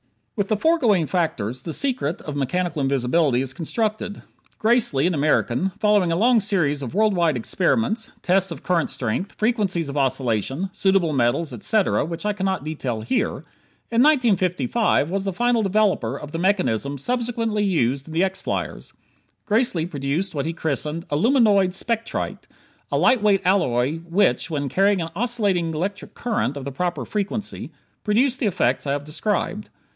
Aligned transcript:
With 0.35 0.47
the 0.47 0.57
foregoing 0.57 1.05
factors, 1.05 1.61
the 1.61 1.73
secret 1.73 2.19
of 2.21 2.35
mechanical 2.35 2.81
invisibility 2.81 3.39
is 3.41 3.53
constructed. 3.53 4.23
Gracely, 4.57 5.05
an 5.05 5.13
American 5.13 5.69
following 5.77 6.11
a 6.11 6.15
long 6.15 6.39
series 6.39 6.81
of 6.81 6.95
world 6.95 7.13
wide 7.13 7.37
experiments, 7.37 8.09
tests 8.23 8.49
of 8.49 8.63
current 8.63 8.89
strength, 8.89 9.33
frequencies 9.33 9.89
of 9.89 9.95
oscillation, 9.97 10.71
suitable 10.73 11.13
metals, 11.13 11.53
etc., 11.53 12.03
which 12.03 12.25
I 12.25 12.33
cannot 12.33 12.63
detail 12.63 13.01
here 13.01 13.45
in 13.91 14.01
1955 14.01 15.11
was 15.11 15.23
the 15.23 15.31
final 15.33 15.61
developer 15.61 16.17
of 16.17 16.31
the 16.31 16.39
mechanisms 16.39 17.03
subsequently 17.03 17.63
used 17.63 18.07
in 18.07 18.13
the 18.15 18.23
X 18.23 18.41
flyers. 18.41 18.93
Gracely 19.45 19.85
produced 19.85 20.33
what 20.33 20.47
he 20.47 20.53
christened 20.53 21.05
"aluminoid 21.11 21.75
spectrite" 21.75 22.47
a 22.91 22.97
light 22.97 23.21
weight 23.21 23.41
alloy 23.45 23.97
which, 23.99 24.49
when 24.49 24.67
carrying 24.67 24.99
an 25.03 25.11
oscillating 25.15 25.71
electronic 25.71 26.15
current 26.15 26.57
of 26.57 26.65
the 26.65 26.71
proper 26.71 27.05
frequency, 27.05 27.69
produced 28.03 28.39
the 28.39 28.47
effects 28.47 28.87
I 28.87 28.93
have 28.93 29.03
described. 29.05 29.69